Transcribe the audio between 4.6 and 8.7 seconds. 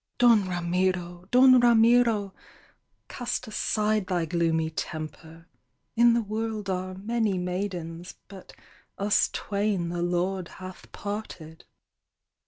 temper. In the world are many maidens, But